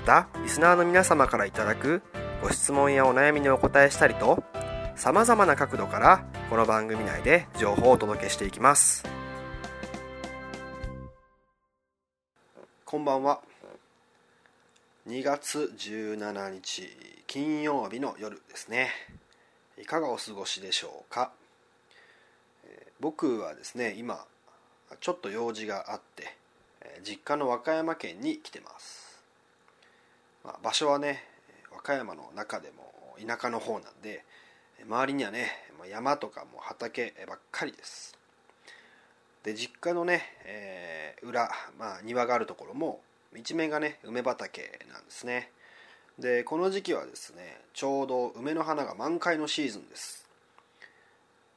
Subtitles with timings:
[0.00, 2.02] またリスナーの皆様からいただく
[2.42, 4.42] ご質問やお悩みにお答えしたりと
[4.96, 9.04] さまざまな角度からこの番組内で情報をお届けしていきます。
[12.86, 13.42] こんばんは。
[15.06, 16.88] 2月17日
[17.26, 18.88] 金曜日の夜ですね。
[19.78, 21.30] いかがお過ごしでしょうか、
[22.64, 24.24] えー僕はですね今
[25.00, 26.36] ちょっと用事があって
[27.02, 29.09] 実家の和歌山県に来てます、
[30.44, 31.24] まあ、場所はね
[31.72, 32.92] 和歌山の中でも
[33.24, 34.24] 田舎の方なんで
[34.86, 35.50] 周りにはね
[35.90, 38.16] 山とかも畑ばっかりです。
[39.42, 43.00] で実家のね、えー裏、まあ、庭があるところも
[43.36, 45.50] 一面がね梅畑なんですね。
[46.18, 50.26] でこの時期はですねちょうど梅の花が満開のシーズンです。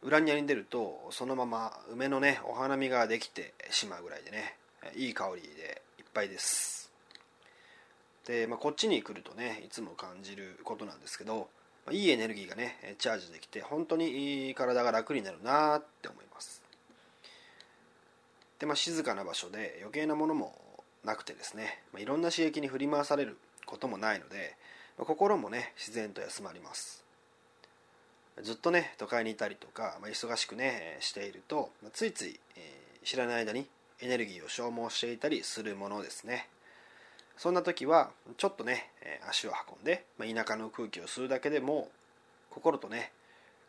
[0.01, 4.55] 裏庭に出るとそのまま梅のねお花見ができてしまうぐらいでね
[4.95, 6.82] いい香りでいっぱいです。
[8.27, 11.47] で、まあ、こっちに来るとねいつも感じることなんですけど
[11.91, 16.61] いいエネルギーがねチャージできて本当にいい体が楽になるなって思います。
[18.59, 20.55] で、まあ、静かな場所で余計なものも
[21.03, 24.55] なくてですね、まあ、いろんな刺激に振り回されることもないので、
[24.97, 27.03] まあ心もね自然と休まります。
[28.41, 33.67] ずっとね都会にいたりとか、まあ、忙しくねしていると、まあついつい、えー知らない間に
[33.99, 36.47] エネルギーを消耗していたりするものですね。
[37.37, 38.91] そんな時はちょっとね
[39.29, 41.89] 足を運んで、まあ、田舎の空気を吸うだけでも
[42.49, 43.11] 心とね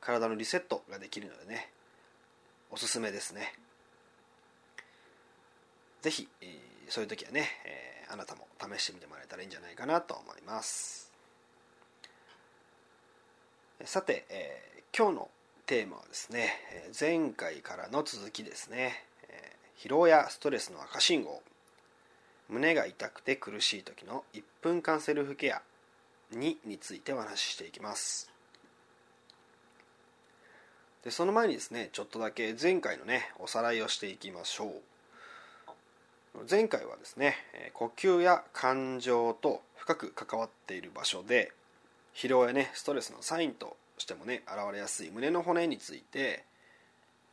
[0.01, 1.71] 体のリセットができるのでね
[2.71, 3.55] おすすめですね。
[6.03, 6.59] ぜひ、えー
[6.91, 7.49] そういう時はね、
[8.11, 11.11] あなたも試してみてもらえたらいいんじゃないかなと思います。
[13.85, 15.31] さて、えー今日の
[15.67, 16.51] テーマはですね
[17.01, 19.05] 前回からの続きですね、
[19.79, 21.43] 疲労やストレスの赤信号。
[22.49, 25.63] 胸が痛くて苦しい時の1分間セルフケア
[26.35, 28.31] 2についてお話ししていきます。
[31.05, 34.71] でその前にですねちょっとだけ前回のねおさらいをしていきましょう。
[36.51, 37.37] 前回はですね
[37.75, 41.53] 呼吸や感情と深く関わっている場所で
[42.15, 46.45] 疲労やねストレスのサインとしてもね現れやすい胸の骨について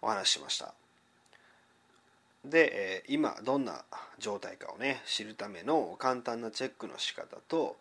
[0.02, 0.74] お話ししました。
[2.44, 3.84] で、今どんな
[4.22, 7.76] 状態かをね知るための簡単なチェックの仕方と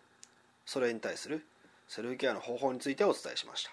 [0.67, 1.45] それに対する
[1.89, 3.71] セルフケアの方法についてお伝えしました。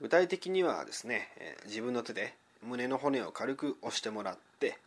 [0.00, 1.28] 具体的にはですね
[1.66, 4.78] 自分の手で胸の骨を軽く押してもらって、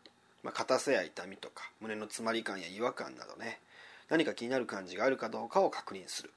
[0.44, 3.60] まあ、硬さや痛みとか胸の詰まり感や違和感などね
[4.10, 6.32] 何か気になる感じがあるかどうかを確認する。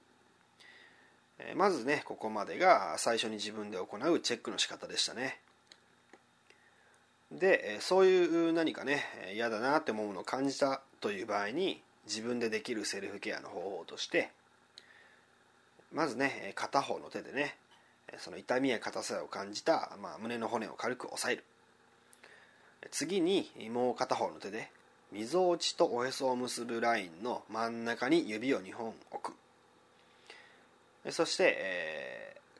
[1.57, 5.41] まずねここまでが最初に自分で行うチェックの仕方でしたね。
[7.35, 9.03] でそういう何かね
[9.35, 14.31] 嫌だなって思うのを感じたという場合に自分でできるセルフケアの方法として
[15.93, 17.57] まずね片方の手でね
[18.19, 21.45] その痛みや硬さを感じた、まあ、胸の骨を軽く押さえる。
[22.91, 24.71] 次にもう片方の手で
[25.11, 29.37] みぞおちとおへそを結ぶラインの真ん中に指を2本置く。
[31.11, 32.15] そして、えー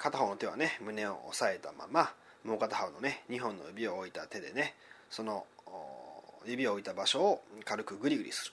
[0.05, 2.13] 片方の手はね胸を押さえたまま
[2.45, 4.75] もう片方のね2本の指を置いた手でね
[5.11, 5.47] その
[6.47, 8.53] 指を置いた場所を軽くグリグリす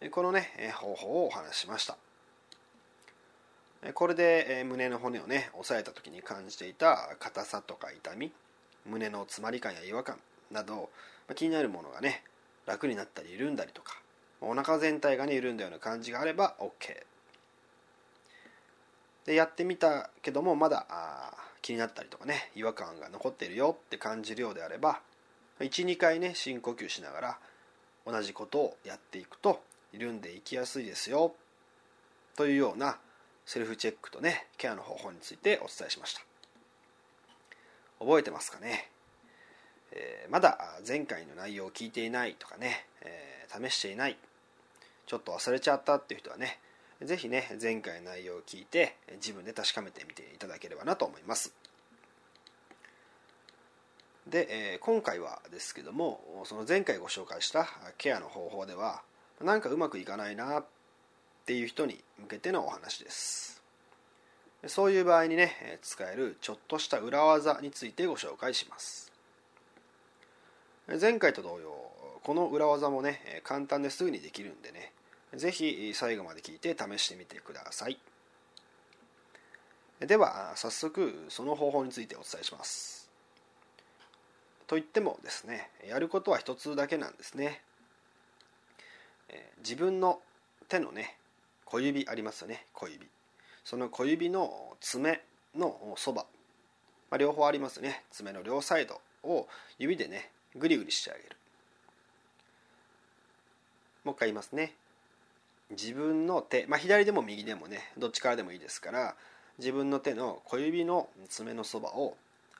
[0.00, 0.10] る。
[0.10, 1.96] このね方法をお話ししました。
[3.92, 8.32] これで胸の骨をね押さえた時に感じていた硬さとか痛み
[8.86, 10.16] 胸の詰まり感や違和感
[10.50, 10.88] など
[11.34, 12.22] 気になるものがね
[12.66, 14.00] 楽になったり緩んだりとか
[14.40, 16.70] お腹全体がね緩んだような感じがあれば OK
[19.26, 21.32] でやってみたけどもまだあ
[21.64, 25.00] 気になったりとかね違和感が残っているよって感じるようであれば
[25.60, 27.38] 12回ね深呼吸しながら
[28.06, 31.32] 同じことをやっていくと緩んでいきやすいですよ
[32.36, 32.98] というような
[33.46, 36.20] セルフチェックとねケアの方法についてお伝えしました。
[37.98, 38.90] 覚えてますかね、
[39.92, 44.18] えー、まだ前回の内容を聞いていないとかね、えー、試していない
[45.06, 46.58] ちょっと忘れちゃったっていう人はね
[47.04, 51.52] 是非ね前回の内容を聞いて自分で確かめてみていただければなと思います。
[54.26, 57.68] で、え、今回はですけどもその前回ご紹介した
[57.98, 59.02] ケアの方法では
[59.42, 60.64] なんかうまくいかないなっ
[61.44, 63.62] ていう人に向けてのお話です。
[64.66, 69.12] そういう場合にね使えるちょっとした裏技についてご紹介します。
[71.00, 71.70] 前回と同様
[72.22, 74.92] この裏技もね簡単ですぐにできるんでね
[75.36, 77.98] 是非最後まで聞いて試してみてください。
[80.00, 83.08] では早速その方法についてお伝えします。
[84.66, 87.62] といってもですねやることは一つだけなんですね。
[89.58, 90.20] 自分の
[90.68, 91.16] 手のね
[91.64, 93.06] 小指ありますよね小指。
[93.64, 95.22] その小指の爪
[95.56, 96.26] のそば、
[97.10, 98.04] まあ、両方ありますね。
[98.10, 99.48] 爪の両サイドを
[99.78, 101.36] 指でねグリグリしてあげる。
[104.04, 104.74] もう一回言いますね。
[105.70, 109.14] 自分の手、まあ、左でも右でもねどっちからでもいいですから
[109.58, 112.16] 自分の手の小指の爪のそばを、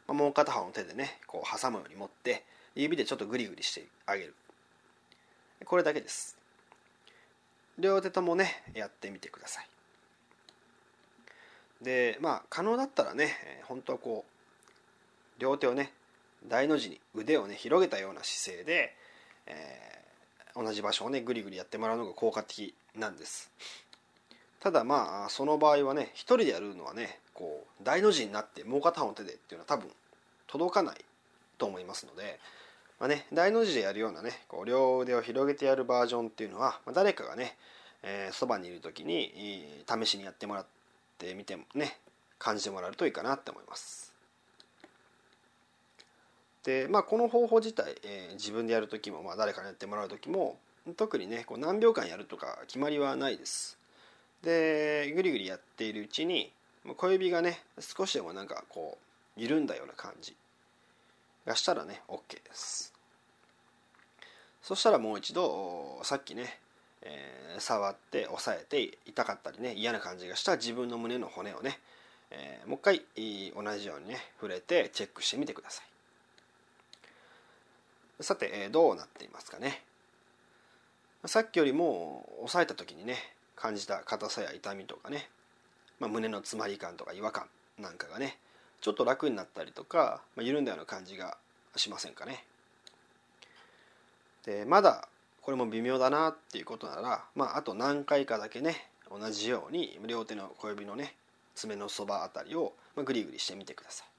[0.06, 4.34] まあ、もう片方の手でねこう挟むように持って指でちょっとグリグリしてあげる。
[5.64, 6.36] これだけです。
[7.78, 9.68] 両手ともねやってみてください。
[11.82, 15.92] でまあ可能だったらね本当はこう両手をね
[16.48, 18.94] 大の字に腕をね広げたような姿勢で、
[19.46, 23.50] えー、同じ場所をねぐりぐりやってもらうのが効果的なんです
[24.60, 29.90] ただまあその場合はね一人でやるのはねこう大の字になってもう片方の手でっていうのは多分
[30.46, 30.96] 届かない
[31.58, 32.38] と思いますので、
[33.00, 37.56] まあね、大の字でやるようなねこう両腕を広げてやるバージョンっていうのは、まあ、誰かがね
[38.32, 40.66] そば、にいる時に試しにやってもらっ
[41.18, 41.98] てみてもね
[42.38, 44.12] 感じてもらえるといいかなって思います。
[46.64, 50.58] でまあこの方法自体、えー、自分でやる時も、まあ、誰かにやってもらう時も
[50.96, 53.78] 特にねこう何秒間やるとか決まりはないです。
[54.42, 56.52] でぐりぐりやっているうちに
[56.96, 58.98] 小指がね少しでもなんかこ
[59.36, 60.36] う緩んだような感じ
[61.46, 62.92] がしたらね OK です。
[64.62, 66.58] そしたらもう一度さっきね、
[67.02, 71.78] えー、触って押さえて痛かったりね嫌な感じがした自分の胸の骨をね、
[72.30, 73.02] えー、もう一回
[73.54, 75.86] 同じようにね触れてチェックしてみてください。
[78.20, 79.82] さて、どうなっていますかね。
[81.26, 83.16] さっきよりも押さえた時にね
[83.56, 85.28] 感じた硬さや痛みとかね、
[85.98, 87.46] まあ、胸の詰まり感とか違和感
[87.78, 88.36] なんかがね
[88.82, 91.38] ちょっと楽になったりとか、まあ、緩んだような感じが
[91.76, 92.44] しませんかね。
[94.44, 95.08] でまだ
[95.40, 101.14] これも微妙だなっていうことなら、まあ、あと何回かだけね同じように両手の小指のね
[101.54, 104.13] 爪のそばあたりをグリグリしてみてください。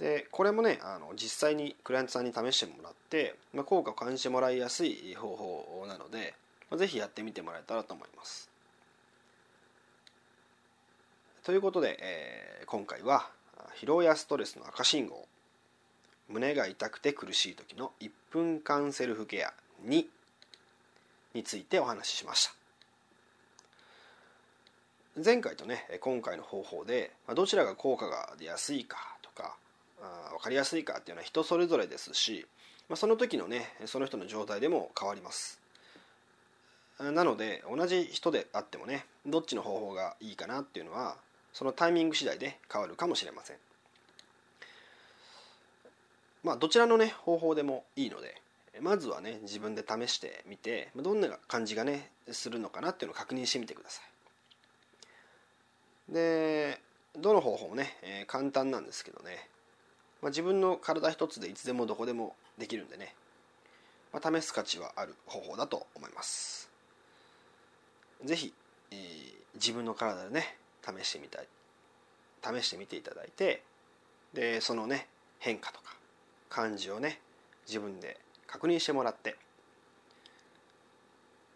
[0.00, 6.32] でこれもねあの実際にクライアントさんに試してもらって、まあ、効果を感じてもらいやすい方法なので、
[6.70, 8.48] まあ、ぜひやってみてもらえたらと思います。
[11.44, 13.28] ということで、えー、今回は
[13.78, 15.26] 疲労やストレスの赤信号
[16.28, 19.52] 胸が痛くて苦しい時の1分間セルフケア
[19.86, 20.06] 2
[21.34, 22.46] についてお話ししまし
[25.14, 29.09] た前回とね今回の方法でどちらが効果が出やすいか
[30.00, 32.46] とか分かりやすいかっていうのは人それぞれですし
[32.88, 35.60] まあその時のねその人の状態でも変わります。
[36.98, 41.16] なので同じ人であってもねどっちの方法がいいかなっていうのは
[41.52, 43.56] そのタイミング次第で変わるかもしれません。
[46.42, 48.40] まあどちらのね方法でもいいので
[48.80, 54.02] まずはね自分で試してみてどんな感じがねするのかなっていうのを確認してみてくださ
[56.10, 56.12] い。
[56.12, 56.80] で
[57.18, 59.48] どの方法もね、えー、簡単なんですけどね、
[60.22, 63.14] まあ、自分の体一つでいつでもどこでもできるんでね、
[64.12, 66.70] まあ、試す価値はある方法だと思います。
[68.24, 68.52] 是非、
[68.90, 68.98] えー、
[69.54, 71.46] 自分の体でね試してみたい。
[72.42, 73.62] 試してみていただいて
[74.32, 75.06] でそのね
[75.38, 75.94] 変化とか
[76.48, 77.20] 感じをね
[77.66, 79.36] 自分で確認してもらって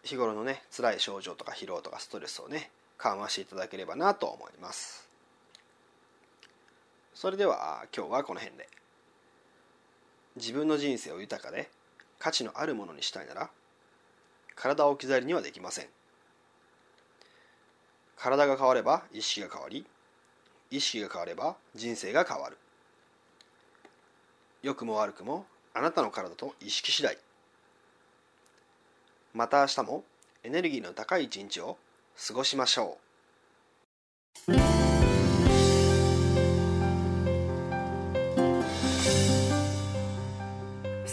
[0.03, 5.04] 日頃のね辛い症状とか疲労とかストレスをね緩和していただければなと思います。
[7.15, 8.67] それでは今日はこの辺で。
[10.35, 11.69] 自分の人生を豊かで
[12.19, 13.49] 価値のあるものにしたいなら
[14.53, 15.87] 体を置き去りにはできません。
[18.17, 19.85] 体が変われば意識が変わり
[20.69, 22.57] 意識が変われば人生が変わる。
[24.61, 27.17] 良くも悪くもあなたの体と意識次第。
[29.33, 30.03] また明日も
[30.43, 31.77] エネルギーの高い一日を
[32.27, 33.04] 過ごしましょう。